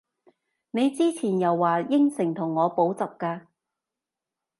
[0.71, 3.41] 你之前又話應承同我補習嘅？